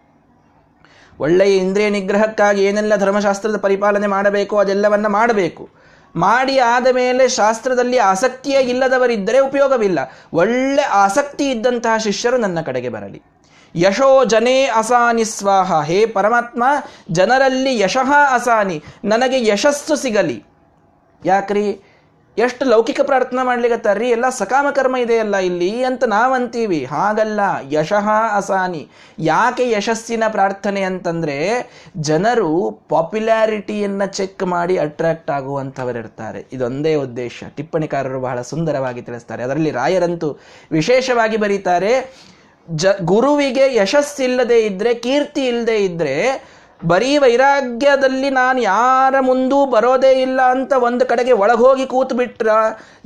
ಒಳ್ಳೆಯ 1.19 1.57
ಇಂದ್ರಿಯ 1.57 1.89
ನಿಗ್ರಹಕ್ಕಾಗಿ 1.89 2.63
ಏನೆಲ್ಲ 2.63 2.95
ಧರ್ಮಶಾಸ್ತ್ರದ 2.95 3.57
ಪರಿಪಾಲನೆ 3.57 4.07
ಮಾಡಬೇಕು 4.07 4.57
ಅದೆಲ್ಲವನ್ನು 4.57 5.09
ಮಾಡಬೇಕು. 5.09 5.69
ಮಾಡಿ 6.15 6.59
ಆದ 6.59 6.87
ಮೇಲೆ 6.91 7.27
ಶಾಸ್ತ್ರದಲ್ಲಿ 7.27 7.97
ಆಸಕ್ತಿಯೇ 7.97 8.59
ಇಲ್ಲದವರಿದ್ದರೆ 8.59 9.39
ಉಪಯೋಗವಿಲ್ಲ. 9.39 9.99
ಒಳ್ಳೆ 10.33 10.81
ಆಸಕ್ತಿ 10.81 11.51
ಇದ್ದಂತಹ 11.51 11.97
ಶಿಷ್ಯರು 11.97 12.37
ನನ್ನ 12.37 12.61
ಕಡೆಗೆ 12.61 12.89
ಬರಲಿ. 12.89 13.21
ಯಶೋ 13.75 14.25
ಜನೇ 14.25 14.63
ಅಸಾನಿ 14.63 15.25
ಸ್ವಾಹ. 15.25 15.81
ಹೇ 15.81 16.05
ಪರಮಾತ್ಮ, 16.05 16.63
ಜನರಲ್ಲಿ 17.11 17.79
ಯಶಃ 17.79 18.11
ಅಸಾನಿ. 18.33 18.83
ನನಗೆ 19.05 19.47
ಯಶಸ್ಸು 19.47 19.95
ಸಿಗಲಿ. 19.95 20.43
ಯಾಕ್ರಿ? 21.25 21.90
ಎಷ್ಟು 22.37 22.65
ಲೌಕಿಕ 22.65 23.01
ಪ್ರಾರ್ಥನೆ 23.01 23.45
ಮಾಡ್ಲಿಕ್ಕತ್ತಾರ್ರಿ 23.45 24.09
ಎಲ್ಲ 24.09 24.29
ಸಕಾಮ 24.29 24.69
ಕರ್ಮ 24.69 24.97
ಇದೆಯಲ್ಲ 24.97 25.37
ಇಲ್ಲಿ 25.37 25.83
ಅಂತ 25.83 26.03
ನಾವಂತೀವಿ. 26.03 26.85
ಹಾಗಲ್ಲ, 26.85 27.39
ಯಶಃ 27.71 28.09
ಅಸಾನಿ. 28.35 28.87
ಯಾಕೆ 29.19 29.69
ಯಶಸ್ಸಿನ 29.69 30.23
ಪ್ರಾರ್ಥನೆ 30.29 30.81
ಅಂತಂದ್ರೆ 30.81 31.69
ಜನರು 31.97 32.81
ಪಾಪ್ಯುಲಾರಿಟಿಯನ್ನ 32.89 34.05
ಚೆಕ್ 34.05 34.43
ಮಾಡಿ 34.43 34.77
ಅಟ್ರಾಕ್ಟ್ 34.77 35.31
ಆಗುವಂಥವರಿರ್ತಾರೆ 35.31 36.47
ಇದೊಂದೇ 36.53 36.95
ಉದ್ದೇಶ. 36.95 37.43
ಟಿಪ್ಪಣಿಕಾರರು 37.55 38.19
ಬಹಳ 38.19 38.41
ಸುಂದರವಾಗಿ 38.41 39.01
ತಿಳಿಸ್ತಾರೆ. 39.01 39.43
ಅದರಲ್ಲಿ 39.43 39.71
ರಾಯರಂತೂ 39.71 40.37
ವಿಶೇಷವಾಗಿ 40.71 41.37
ಬರೀತಾರೆ, 41.37 42.15
ಜ, 42.69 42.85
ಗುರುವಿಗೆ 43.01 43.75
ಯಶಸ್ಸಿಲ್ಲದೆ 43.75 44.59
ಇದ್ರೆ, 44.59 44.93
ಕೀರ್ತಿ 44.93 45.47
ಇಲ್ಲದೆ 45.47 45.85
ಇದ್ರೆ 45.85 46.51
ಬರೀ 46.85 47.17
ವೈರಾಗ್ಯದಲ್ಲಿ 47.17 48.29
ನಾನು 48.29 48.61
ಯಾರ 48.61 49.19
ಮುಂದೂ 49.19 49.65
ಬರೋದೇ 49.65 50.11
ಇಲ್ಲ 50.11 50.41
ಅಂತ 50.41 50.73
ಒಂದು 50.73 51.05
ಕಡೆಗೆ 51.05 51.31
ಒಳಗೋಗಿ 51.31 51.85
ಕೂತು 51.85 52.15
ಬಿಟ್ರ 52.15 52.49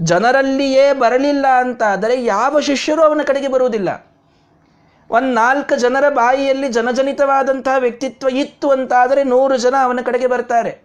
ಜನರಲ್ಲಿಯೇ 0.01 0.93
ಬರಲಿಲ್ಲ 0.93 1.45
ಅಂತ. 1.47 1.83
ಆದರೆ 1.83 2.23
ಯಾವ 2.23 2.59
ಶಿಷ್ಯರು 2.59 3.01
ಅವನ 3.01 3.21
ಕಡೆಗೆ 3.25 3.47
ಬರುವುದಿಲ್ಲ. 3.47 4.05
ಒಂದು 5.09 5.33
ನಾಲ್ಕು 5.33 5.75
ಜನರ 5.75 6.09
ಬಾಯಿಯಲ್ಲಿ 6.09 6.67
ಜನಜನಿತವಾದಂತಹ 6.67 7.75
ವ್ಯಕ್ತಿತ್ವ 7.77 8.29
ಇತ್ತು 8.29 8.69
ಅಂತಾದರೆ 8.69 9.23
ನೂರು 9.23 9.57
ಜನ 9.57 9.75
ಅವನ 9.81 9.99
ಕಡೆಗೆ 10.05 10.27
ಬರ್ತಾರೆ. 10.27 10.84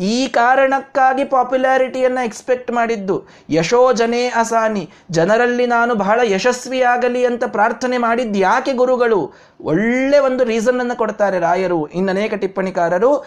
ಈ 0.00 0.28
ಕಾರಣಕ್ಕಾಗಿ 0.28 1.24
ಪಾಪ್ಯುಲಾರಿಟಿಯನ್ನು 1.24 2.24
ಎಕ್ಸ್ಪೆಕ್ಟ್ 2.24 2.70
ಮಾಡಿದ್ದು. 2.70 3.24
ಯಶೋ 3.50 3.92
ಜನೇ 3.92 4.26
ಅಸಾನಿ. 4.26 4.90
ಜನರಲ್ಲಿ 5.10 5.66
ನಾನು 5.66 5.94
ಬಹಳ 5.94 6.20
ಯಶಸ್ವಿಯಾಗಲಿ 6.24 7.26
ಅಂತ 7.26 7.44
ಪ್ರಾರ್ಥನೆ 7.44 7.98
ಮಾಡಿದ್ದು 7.98 8.38
ಯಾಕೆ 8.38 8.72
ಗುರುಗಳು? 8.72 9.32
ಒಳ್ಳೆ 9.60 10.18
ಒಂದು 10.18 10.44
ರೀಸನ್ 10.44 10.80
ಅನ್ನು 10.80 10.96
ಕೊಡ್ತಾರೆ 10.96 11.38
ರಾಯರು. 11.38 11.86
ಇನ್ನು 11.86 12.10
ಅನೇಕ 12.10 12.34
ಟಿಪ್ಪಣಿಕಾರರು, 12.34 13.26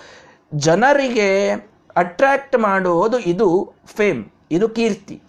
ಜನರಿಗೆ 0.54 1.52
ಅಟ್ರಾಕ್ಟ್ 1.96 2.58
ಮಾಡೋದು 2.58 3.20
ಇದು 3.20 3.74
ಫೇಮ್, 3.98 4.26
ಇದು 4.52 4.70
ಕೀರ್ತಿ. 4.70 5.22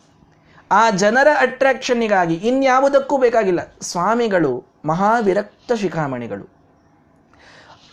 ಆ 0.70 0.90
ಜನರ 0.90 1.28
ಅಟ್ರಾಕ್ಷನ್ನಿಗಾಗಿ 1.40 2.34
ಇನ್ಯಾವುದಕ್ಕೂ 2.34 3.16
ಬೇಕಾಗಿಲ್ಲ. 3.16 3.72
ಸ್ವಾಮಿಗಳು, 3.80 4.64
ಮಹಾವಿರಕ್ತ 4.84 5.72
ಶಿಖಾಮಣಿಗಳು. 5.72 6.57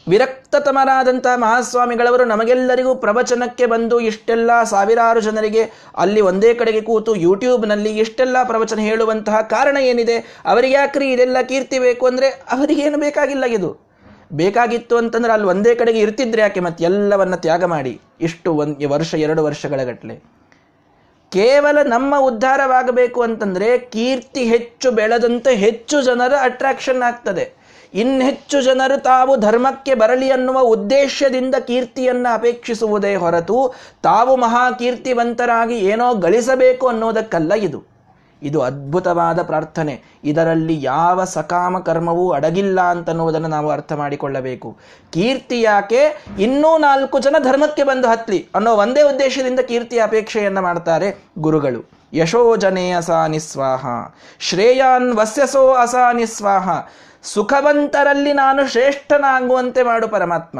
ವಿರಕ್ತತಮರಾದಂತಹ 0.08 1.36
ಮಹಾಸ್ವಾಮಿಗಳವರು 1.36 2.26
ನಮಗೆಲ್ಲರಿಗೂ 2.26 2.96
ಪ್ರವಚನಕ್ಕೆ 2.96 3.66
ಬಂದು 3.66 4.00
ಇಷ್ಟೆಲ್ಲ 4.00 4.64
ಸಾವಿರಾರು 4.64 5.20
ಜನರಿಗೆ 5.20 5.64
ಅಲ್ಲಿ 5.98 6.22
ಒಂದೇ 6.22 6.54
ಕಡೆಗೆ 6.54 6.82
ಕೂತು 6.82 7.16
ಯೂಟ್ಯೂಬ್ನಲ್ಲಿ 7.16 7.98
ಇಷ್ಟೆಲ್ಲ 7.98 8.44
ಪ್ರವಚನ 8.44 8.80
ಹೇಳುವಂತಹ 8.80 9.42
ಕಾರಣ 9.42 9.78
ಏನಿದೆ? 9.78 10.18
ಅವರಿಗೆ 10.46 10.74
ಯಾಕ್ರಿ 10.74 11.12
ಇದೆಲ್ಲ 11.12 11.42
ಕೀರ್ತಿ 11.42 11.80
ಬೇಕು 11.80 12.06
ಅಂದರೆ 12.06 12.30
ಅವರಿಗೇನು 12.30 12.98
ಬೇಕಾಗಿಲ್ಲ 12.98 13.46
ಇದು? 13.46 13.72
ಬೇಕಾಗಿತ್ತು 14.34 14.98
ಅಂತಂದ್ರೆ 14.98 15.34
ಅಲ್ಲಿ 15.34 15.48
ಒಂದೇ 15.48 15.76
ಕಡೆಗೆ 15.76 16.00
ಇರ್ತಿದ್ರೆ 16.00 16.42
ಯಾಕೆ 16.42 16.60
ಮತ್ತೆ 16.60 16.84
ಎಲ್ಲವನ್ನ 16.84 17.36
ತ್ಯಾಗ 17.36 17.64
ಮಾಡಿ? 17.64 18.02
ಇಷ್ಟು 18.22 18.54
ಒಂದು 18.54 18.90
ವರ್ಷ 18.90 19.14
ಎರಡು 19.16 19.44
ವರ್ಷಗಳ 19.44 19.84
ಗಟ್ಟಲೆ 19.84 20.16
ಕೇವಲ 21.32 21.78
ನಮ್ಮ 21.84 22.16
ಉದ್ಧಾರವಾಗಬೇಕು 22.20 23.22
ಅಂತಂದ್ರೆ 23.22 23.78
ಕೀರ್ತಿ 23.78 24.44
ಹೆಚ್ಚು, 24.44 24.92
ಬೆಳೆದಂತೆ 24.92 25.56
ಹೆಚ್ಚು 25.56 26.02
ಜನರ 26.02 26.34
ಅಟ್ರಾಕ್ಷನ್ 26.42 27.02
ಆಗ್ತದೆ. 27.02 27.65
ಇನ್ನೆಚ್ಚು 27.96 28.62
ಜನರು 28.62 28.98
ತಾವು 29.02 29.36
ಧರ್ಮಕ್ಕೆ 29.38 29.96
ಬರಲಿ 29.96 30.30
ಅನ್ನುವ 30.30 30.60
ಉದ್ದೇಶದಿಂದ 30.60 31.56
ಕೀರ್ತಿಯನ್ನ 31.68 32.28
ಅಪೇಕ್ಷಿಸುವುದೇ 32.34 33.16
ಹೊರತು 33.16 33.58
ತಾವು 34.02 34.36
ಮಹಾಕೀರ್ತಿವಂತರಾಗಿ 34.36 35.78
ಏನೋ 35.86 36.14
ಗಳಿಸಬೇಕು 36.16 36.88
ಅನ್ನೋದಕ್ಕಲ್ಲ 36.88 37.54
ಇದು. 37.54 37.95
ಇದು 38.46 38.62
ಅದ್ಭುತವಾದ 38.62 39.42
ಪ್ರಾರ್ಥನೆ. 39.42 40.02
ಇದರಲ್ಲಿ 40.24 40.84
ಯಾವ 40.84 41.24
ಸಕಾಮ 41.24 41.80
ಕರ್ಮವೂ 41.80 42.32
ಅಡಗಿಲ್ಲ 42.32 42.82
ಅಂತನ್ನುವುದನ್ನು 42.82 43.48
ನಾವು 43.48 43.72
ಅರ್ಥ 43.72 43.94
ಮಾಡಿಕೊಳ್ಳಬೇಕು. 43.94 44.78
ಕೀರ್ತಿ 45.14 45.62
ಯಾಕೆ? 45.62 46.26
ಇನ್ನೂ 46.40 46.78
ನಾಲ್ಕು 46.78 47.20
ಜನ 47.20 47.36
ಧರ್ಮಕ್ಕೆ 47.40 47.84
ಬಂದು 47.84 48.08
ಹತ್ಲಿ 48.08 48.48
ಅನ್ನೋ 48.56 48.74
ಒಂದೇ 48.74 49.02
ಉದ್ದೇಶದಿಂದ 49.02 49.60
ಕೀರ್ತಿಯ 49.60 50.04
ಅಪೇಕ್ಷೆಯನ್ನು 50.04 50.62
ಮಾಡ್ತಾರೆ 50.62 51.24
ಗುರುಗಳು. 51.40 51.90
ಯಶೋ 52.14 52.56
ಜನೇ 52.56 52.92
ಅಸಾ 52.92 53.28
ನಿಸ್ವಾಹ. 53.28 53.86
ಶ್ರೇಯಾನ್ 54.40 55.14
ವಸ್ಯಸೋ 55.14 55.72
ಅಸಾ 55.72 56.12
ನಿಸ್ವಾಹ. 56.12 56.70
ಸುಖವಂತರಲ್ಲಿ 57.24 58.34
ನಾನು 58.34 58.68
ಶ್ರೇಷ್ಠನಾಗುವಂತೆ 58.68 59.84
ಮಾಡು 59.84 60.08
ಪರಮಾತ್ಮ. 60.08 60.60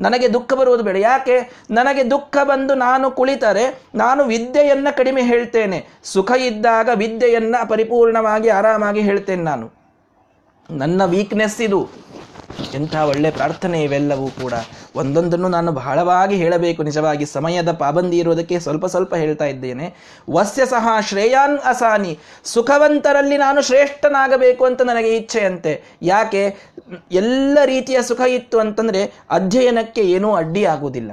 ನನಗೆ 0.00 0.32
ದುಃಖ 0.32 0.52
ಬರುವುದು 0.54 0.82
ಬೇಡ. 0.82 0.96
ಯಾಕೆ? 0.96 1.50
ನನಗೆ 1.70 2.10
ದುಃಖ 2.10 2.36
ಬಂದು 2.44 2.74
ನಾನು 2.74 3.10
ಕುಳಿತರೆ 3.10 3.82
ನಾನು 3.94 4.24
ವಿದ್ಯೆಯನ್ನು 4.24 4.96
ಕಡಿಮೆ 4.96 5.22
ಹೇಳ್ತೇನೆ. 5.22 5.86
ಸುಖ 6.04 6.32
ಇದ್ದಾಗ 6.32 6.88
ವಿದ್ಯೆಯನ್ನು 6.94 7.68
ಪರಿಪೂರ್ಣವಾಗಿ 7.68 8.48
ಆರಾಮಾಗಿ 8.48 9.00
ಹೇಳ್ತೇನೆ 9.00 9.42
ನಾನು. 9.42 9.70
ನನ್ನ 10.70 11.04
ವೀಕ್ನೆಸ್ 11.04 11.60
ಇದು. 11.60 11.88
ಎಂಥ 12.74 12.94
ಒಳ್ಳೆ 12.96 13.30
ಪ್ರಾರ್ಥನೆ 13.30 13.82
ಇವೆಲ್ಲವೂ 13.82 14.28
ಕೂಡ 14.28 14.52
ಒಂದೊಂದನ್ನು 14.96 15.48
ನಾನು 15.48 15.72
ಬಹಳವಾಗಿ 15.72 16.34
ಹೇಳಬೇಕು. 16.34 16.82
ನಿಜವಾಗಿ 16.82 17.26
ಸಮಯದ 17.26 17.72
ಪಾಬಂದಿ 17.72 18.18
ಇರುವುದಕ್ಕೆ 18.18 18.60
ಸ್ವಲ್ಪ 18.60 18.86
ಸ್ವಲ್ಪ 18.86 19.14
ಹೇಳ್ತಾ 19.14 19.44
ಇದ್ದೇನೆ. 19.44 19.94
ವಸ್ಯ 20.30 20.66
ಸಹ 20.66 20.88
ಶ್ರೇಯಾನ್ 21.00 21.58
ಅಸಾನಿ, 21.58 22.18
ಸುಖವಂತರಲ್ಲಿ 22.44 23.36
ನಾನು 23.36 23.62
ಶ್ರೇಷ್ಠನಾಗಬೇಕು 23.62 24.64
ಅಂತ 24.64 24.82
ನನಗೆ 24.82 25.16
ಇಚ್ಛೆಯಂತೆ. 25.16 25.82
ಯಾಕೆ? 26.02 26.56
ಎಲ್ಲ 27.12 27.58
ರೀತಿಯ 27.64 28.02
ಸುಖ 28.02 28.20
ಇತ್ತು 28.20 28.58
ಅಂತಂದರೆ 28.58 29.02
ಅಧ್ಯಯನಕ್ಕೆ 29.30 30.00
ಏನೂ 30.00 30.34
ಅಡ್ಡಿ 30.34 30.64
ಆಗುವುದಿಲ್ಲ 30.64 31.12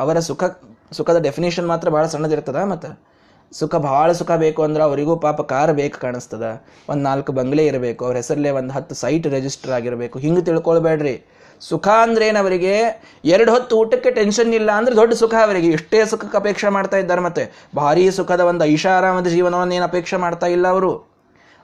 ಅವರ 0.00 0.18
ಸುಖ, 0.18 0.44
ಸುಖದ 0.92 1.18
ಡೆಫಿನೇಷನ್ 1.22 1.66
ಮಾತ್ರ 1.66 1.88
ಬಹಳ 1.88 2.06
ಸಣ್ಣದಿರ್ತದ 2.06 2.56
ಮತ್ತೆ? 2.56 3.13
ಸುಖ 3.52 3.76
ಭಾಳ 3.76 4.12
ಸುಖ 4.12 4.30
ಬೇಕು 4.30 4.62
ಅಂದ್ರೆ 4.62 4.84
ಅವರಿಗೂ 4.84 5.16
ಪಾಪ 5.16 5.40
ಕಾರ್ 5.40 5.72
ಬೇಕು 5.72 6.00
ಕಾಣಿಸ್ತದ. 6.00 6.62
ಒಂದು 6.88 7.02
ನಾಲ್ಕು 7.02 7.32
ಬಂಗ್ಲೆ 7.32 7.66
ಇರಬೇಕು, 7.66 8.04
ಅವ್ರ 8.04 8.16
ಹೆಸರಲ್ಲೇ 8.16 8.50
ಒಂದು 8.50 8.72
ಹತ್ತು 8.72 8.94
ಸೈಟ್ 8.94 9.26
ರಿಜಿಸ್ಟರ್ 9.26 9.72
ಆಗಿರಬೇಕು. 9.72 10.18
ಹಿಂಗೆ 10.18 10.42
ತಿಳ್ಕೊಳ್ಬೇಡ್ರಿ. 10.42 11.26
ಸುಖ 11.60 11.88
ಅಂದ್ರೇನು 11.88 12.38
ಅವರಿಗೆ? 12.38 13.02
ಎರಡು 13.24 13.52
ಹೊತ್ತು 13.52 13.78
ಊಟಕ್ಕೆ 13.78 14.10
ಟೆನ್ಷನ್ 14.10 14.54
ಇಲ್ಲ 14.54 14.70
ಅಂದ್ರೆ 14.70 14.96
ದೊಡ್ಡ 14.96 15.14
ಸುಖ 15.14 15.34
ಅವರಿಗೆ. 15.42 15.68
ಇಷ್ಟೇ 15.68 16.04
ಸುಖಕ್ಕೆ 16.04 16.36
ಅಪೇಕ್ಷೆ 16.36 16.68
ಮಾಡ್ತಾ 16.68 16.96
ಇದ್ದಾರೆ 16.96 17.20
ಮತ್ತೆ. 17.20 17.52
ಭಾರಿ 17.76 18.10
ಸುಖದ 18.10 18.40
ಒಂದು 18.40 18.64
ಐಷಾರಾಮದ 18.64 19.26
ಜೀವನವನ್ನು 19.26 19.74
ಏನು 19.74 19.84
ಅಪೇಕ್ಷೆ 19.84 20.16
ಮಾಡ್ತಾ 20.16 20.46
ಇಲ್ಲ 20.46 20.68
ಅವರು. 20.68 21.13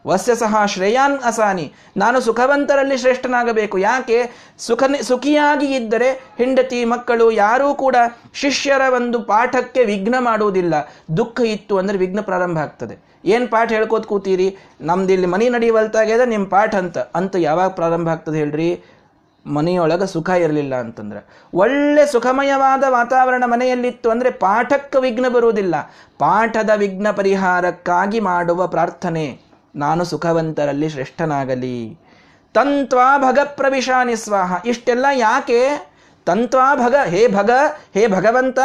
ವಸ್ಯ 0.07 0.35
ಸಹ 0.35 0.64
ಶ್ರೇಯಾನ್ 0.66 1.19
ಅಸಾನಿ. 1.19 1.73
ನಾನು 1.97 2.21
ಸುಖವಂತರಲ್ಲಿ 2.21 2.99
ಶ್ರೇಷ್ಠನಾಗಬೇಕು. 2.99 3.78
ಯಾಕೆ? 3.78 4.30
ಸುಖ 4.59 4.83
ಸುಖಿಯಾಗಿ 5.02 5.75
ಇದ್ದರೆ 5.75 6.11
ಹೆಂಡತಿ, 6.38 6.85
ಮಕ್ಕಳು 6.85 7.30
ಯಾರೂ 7.30 7.75
ಕೂಡ 7.75 7.97
ಶಿಷ್ಯರ 8.35 8.80
ಒಂದು 8.95 9.23
ಪಾಠಕ್ಕೆ 9.23 9.85
ವಿಘ್ನ 9.85 10.14
ಮಾಡುವುದಿಲ್ಲ. 10.19 10.75
ದುಃಖ 11.16 11.40
ಇತ್ತು 11.40 11.78
ಅಂದರೆ 11.78 11.99
ವಿಘ್ನ 11.99 12.21
ಪ್ರಾರಂಭ 12.21 12.59
ಆಗ್ತದೆ. 12.59 12.99
ಏನು 13.25 13.49
ಪಾಠ 13.49 13.73
ಹೇಳ್ಕೋತ 13.73 14.07
ಕೂತೀರಿ? 14.07 14.57
ನಮ್ದು 14.80 15.12
ಇಲ್ಲಿ 15.12 15.26
ಮನೆ 15.26 15.49
ನಡೆಯುವಲ್ತಾಗ್ಯದ 15.49 16.21
ನಿಮ್ಮ 16.21 16.49
ಪಾಠ 16.49 16.75
ಅಂತ. 16.75 16.99
ಅಂತ 16.99 17.37
ಯಾವಾಗ 17.38 17.71
ಪ್ರಾರಂಭ 17.71 18.09
ಆಗ್ತದೆ 18.09 18.38
ಹೇಳ್ರಿ? 18.38 18.85
ಮನೆಯೊಳಗೆ 19.47 20.07
ಸುಖ 20.07 20.30
ಇರಲಿಲ್ಲ 20.30 20.75
ಅಂತಂದ್ರೆ. 20.75 21.26
ಒಳ್ಳೆ 21.54 22.07
ಸುಖಮಯವಾದ 22.07 22.85
ವಾತಾವರಣ 22.88 23.45
ಮನೆಯಲ್ಲಿತ್ತು 23.47 24.11
ಅಂದರೆ 24.11 24.30
ಪಾಠಕ್ಕೆ 24.30 25.00
ವಿಘ್ನ 25.00 25.28
ಬರುವುದಿಲ್ಲ. 25.28 25.75
ಪಾಠದ 26.19 26.71
ವಿಘ್ನ 26.76 27.11
ಪರಿಹಾರಕ್ಕಾಗಿ 27.11 28.21
ಮಾಡುವ 28.21 28.66
ಪ್ರಾರ್ಥನೆ. 28.66 29.50
ನಾನು 29.76 30.04
ಸುಖವಂತರಲ್ಲಿ 30.04 30.88
ಶ್ರೇಷ್ಠನಾಗಲಿ. 30.88 31.98
ತಂತ್ವಾ 32.54 33.18
ಭಗ 33.18 33.38
ಪ್ರವಿಶಾನಿ 33.44 34.16
ಸ್ವಾಹ. 34.16 34.62
ಇಷ್ಟೆಲ್ಲ 34.64 35.06
ಯಾಕೆ? 35.16 35.90
ತಂತ್ವಾ 36.26 36.74
ಭಗ, 36.74 36.94
ಹೇ 37.06 37.28
ಭಗ, 37.28 37.50
ಹೇ 37.94 38.06
ಭಗವಂತ, 38.06 38.58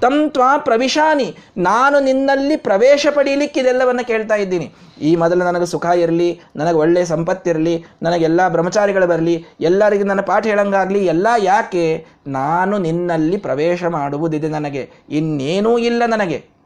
ತಂತ್ವಾ 0.00 0.58
ಪ್ರವಿಶಾನಿ. 0.58 1.36
ನಾನು 1.56 2.00
ನಿನ್ನಲ್ಲಿ 2.00 2.56
ಪ್ರವೇಶ 2.56 3.06
ಪಡೀಲಿಕ್ಕೆ 3.14 3.60
ಇದೆಲ್ಲವನ್ನು 3.60 4.06
ಕೇಳ್ತಾ 4.06 4.34
ಇದ್ದೀನಿ. 4.34 4.74
ಈ 5.00 5.16
ಮೊದಲು 5.16 5.44
ನನಗೆ 5.44 5.66
ಸುಖ 5.66 5.86
ಇರಲಿ, 5.86 6.40
ನನಗೆ 6.56 6.76
ಒಳ್ಳೆಯ 6.76 7.04
ಸಂಪತ್ತಿರಲಿ 7.04 7.84
ನನಗೆಲ್ಲ 8.02 8.48
ಬ್ರಹ್ಮಚಾರಿಗಳು 8.48 9.06
ಬರಲಿ, 9.06 9.46
ಎಲ್ಲರಿಗೂ 9.60 10.04
ನನ್ನ 10.04 10.20
ಪಾಠ 10.20 10.46
ಹೇಳಂಗಾಗಲಿ, 10.46 11.06
ಎಲ್ಲ 11.06 11.26
ಯಾಕೆ? 11.38 12.06
ನಾನು 12.26 12.78
ನಿನ್ನಲ್ಲಿ 12.78 13.36
ಪ್ರವೇಶ 13.36 13.84
ಮಾಡುವುದಿದೆ 13.84 14.48
ನನಗೆ. 14.48 14.90
ಇನ್ನೇನೂ 15.10 15.78
ಇಲ್ಲ 15.78 16.02
ನನಗೆ. 16.06 16.59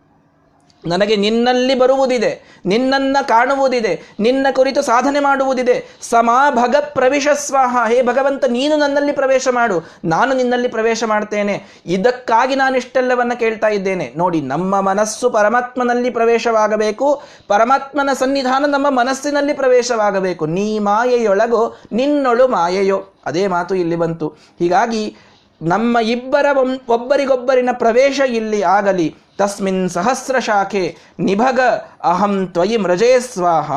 ನನಗೆ 0.87 1.17
ನಿನ್ನಲ್ಲಿ 1.17 1.75
ಬರುವುದಿದೆ, 1.75 2.61
ನಿನ್ನನ್ನು 2.67 3.29
ಕಾಣುವುದಿದೆ, 3.29 4.03
ನಿನ್ನ 4.21 4.47
ಕುರಿತು 4.53 4.83
ಸಾಧನೆ 4.83 5.21
ಮಾಡುವುದಿದೆ. 5.21 5.99
ಸಮಾ 6.03 6.51
ಭಗ 6.51 6.77
ಪ್ರವೇಶ 6.81 7.29
ಸ್ವಾಹ. 7.35 7.89
ಹೇ 7.89 8.03
ಭಗವಂತ, 8.03 8.45
ನೀನು 8.45 8.77
ನನ್ನಲ್ಲಿ 8.77 9.13
ಪ್ರವೇಶ 9.13 9.49
ಮಾಡು. 9.51 9.91
ನಾನು 10.05 10.35
ನಿನ್ನಲ್ಲಿ 10.35 10.69
ಪ್ರವೇಶ 10.69 11.05
ಮಾಡ್ತೇನೆ. 11.05 11.63
ಇದಕ್ಕಾಗಿ 11.87 12.55
ನಾನು 12.55 12.77
ಇಷ್ಟೆಲ್ಲವನ್ನು 12.77 13.39
ಕೇಳ್ತಾ 13.39 13.69
ಇದ್ದೇನೆ. 13.69 14.13
ನೋಡಿ, 14.17 14.41
ನಮ್ಮ 14.41 14.81
ಮನಸ್ಸು 14.81 15.31
ಪರಮಾತ್ಮನಲ್ಲಿ 15.31 16.11
ಪ್ರವೇಶವಾಗಬೇಕು. 16.11 17.23
ಪರಮಾತ್ಮನ 17.49 18.11
ಸನ್ನಿಧಾನ 18.13 18.65
ನಮ್ಮ 18.67 18.91
ಮನಸ್ಸಿನಲ್ಲಿ 18.91 19.53
ಪ್ರವೇಶವಾಗಬೇಕು. 19.53 20.47
ನೀ 20.47 20.79
ಮಾಯೆಯೊಳಗೋ, 20.79 21.77
ನಿನ್ನೊಳು 21.93 22.49
ಮಾಯೆಯೋ. 22.49 23.05
ಅದೇ 23.27 23.47
ಮಾತು 23.47 23.75
ಇಲ್ಲಿ 23.75 23.97
ಬಂತು. 23.97 24.29
ಹೀಗಾಗಿ 24.29 25.17
ನಮ್ಮ 25.63 25.99
ಇಬ್ಬರ 25.99 26.47
ಒಬ್ಬರಿಗೊಬ್ಬರಿನ 26.89 27.69
ಪ್ರವೇಶ 27.73 28.21
ಇಲ್ಲಿ 28.29 28.63
ಆಗಲಿ. 28.63 29.17
ತಸ್ಮಿನ್ 29.39 29.89
ಸಹಸ್ರ 29.89 30.39
ಶಾಖೆ 30.39 30.97
ನಿಭಗ 31.21 31.61
ಅಹಂ 32.05 32.47
ತ್ವಯಿ 32.47 32.77
ಮೃಜೇ 32.77 33.21
ಸ್ವಾಹ 33.21 33.73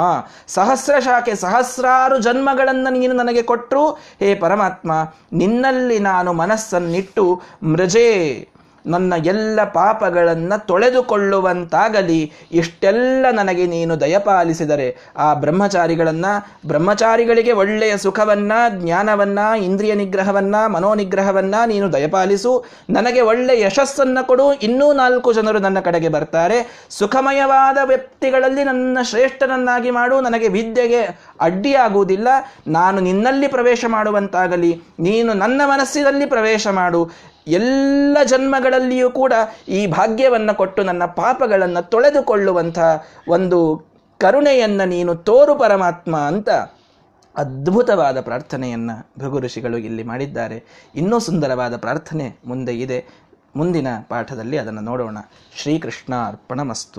ಸಹಸ್ರ 0.47 0.99
ಶಾಖೆ 0.99 1.35
ಸಹಸ್ರಾರು 1.35 2.17
ಜನ್ಮಗಳನ್ನು 2.17 2.93
ನೀನು 2.99 3.13
ನನಗೆ 3.13 3.41
ಕೊಟ್ಟರು 3.41 3.83
ಹೇ 4.19 4.35
ಪರಮಾತ್ಮ, 4.35 4.91
ನಿನ್ನಲ್ಲಿ 5.33 5.99
ನಾನು 5.99 6.33
ಮನಸ್ಸನ್ನಿಟ್ಟು 6.33 7.41
ಮೃಜೇ. 7.63 8.09
ನನ್ನ 8.87 9.13
ಎಲ್ಲ 9.25 9.59
ಪಾಪಗಳನ್ನು 9.73 10.67
ತೊಳೆದುಕೊಳ್ಳುವಂತಾಗಲಿ. 10.67 12.31
ಇಷ್ಟೆಲ್ಲ 12.51 13.25
ನನಗೆ 13.31 13.67
ನೀನು 13.67 14.01
ದಯಪಾಲಿಸಿದರೆ. 14.01 14.97
ಆ 15.17 15.33
ಬ್ರಹ್ಮಚಾರಿಗಳನ್ನು, 15.33 16.67
ಬ್ರಹ್ಮಚಾರಿಗಳಿಗೆ 16.67 17.51
ಒಳ್ಳೆಯ 17.51 17.97
ಸುಖವನ್ನು, 17.97 18.81
ಜ್ಞಾನವನ್ನು, 18.81 19.63
ಇಂದ್ರಿಯ 19.63 19.93
ನಿಗ್ರಹವನ್ನು, 19.93 20.71
ಮನೋನಿಗ್ರಹವನ್ನು 20.71 21.67
ನೀನು 21.67 21.93
ದಯಪಾಲಿಸು. 21.93 22.65
ನನಗೆ 22.89 23.21
ಒಳ್ಳೆ 23.21 23.61
ಯಶಸ್ಸನ್ನು 23.61 24.27
ಕೊಡು. 24.27 24.53
ಇನ್ನೂ 24.53 24.93
ನಾಲ್ಕು 24.93 25.33
ಜನರು 25.33 25.59
ನನ್ನ 25.59 25.79
ಕಡೆಗೆ 25.79 26.09
ಬರ್ತಾರೆ. 26.09 26.87
ಸುಖಮಯವಾದ 26.89 27.77
ವ್ಯಕ್ತಿಗಳಲ್ಲಿ 27.83 28.63
ನನ್ನ 28.63 28.97
ಶ್ರೇಷ್ಠನನ್ನಾಗಿ 29.01 29.91
ಮಾಡು. 29.91 30.21
ನನಗೆ 30.21 30.47
ವಿದ್ಯೆಗೆ 30.47 31.26
ಅಡ್ಡಿಯಾಗುವುದಿಲ್ಲ. 31.41 32.27
ನಾನು 32.67 32.99
ನಿನ್ನಲ್ಲಿ 32.99 33.47
ಪ್ರವೇಶ 33.47 33.85
ಮಾಡುವಂತಾಗಲಿ, 33.87 34.81
ನೀನು 34.99 35.33
ನನ್ನ 35.33 35.61
ಮನಸ್ಸಿನಲ್ಲಿ 35.65 36.25
ಪ್ರವೇಶ 36.25 36.67
ಮಾಡು. 36.67 37.09
ಎಲ್ಲ 37.47 38.17
ಜನ್ಮಗಳಲ್ಲಿಯೂ 38.23 39.09
ಕೂಡ 39.09 39.33
ಈ 39.67 39.87
ಭಾಗ್ಯವನ್ನು 39.87 40.57
ಕೊಟ್ಟು 40.57 40.83
ನನ್ನ 40.83 41.05
ಪಾಪಗಳನ್ನು 41.05 41.89
ತೊಳೆದುಕೊಳ್ಳುವಂಥ 41.89 42.79
ಒಂದು 43.27 43.85
ಕರುಣೆಯನ್ನು 44.17 44.87
ನೀನು 44.87 45.15
ತೋರು 45.15 45.55
ಪರಮಾತ್ಮ 45.55 46.17
ಅಂತ 46.17 46.49
ಅದ್ಭುತವಾದ 47.37 48.21
ಪ್ರಾರ್ಥನೆಯನ್ನು 48.21 49.09
ಭೃಗು 49.19 49.39
ಋಷಿಗಳು 49.39 49.77
ಇಲ್ಲಿ 49.77 50.03
ಮಾಡಿದ್ದಾರೆ. 50.03 50.63
ಇನ್ನೂ 50.95 51.19
ಸುಂದರವಾದ 51.19 51.77
ಪ್ರಾರ್ಥನೆ 51.77 52.39
ಮುಂದೆ 52.45 52.73
ಇದೆ. 52.73 53.05
ಮುಂದಿನ 53.55 53.87
ಪಾಠದಲ್ಲಿ 54.09 54.57
ಅದನ್ನು 54.57 54.81
ನೋಡೋಣ. 54.81 55.17
ಶ್ರೀಕೃಷ್ಣ 55.55 56.15
ಅರ್ಪಣಮಸ್ತು 56.15 56.95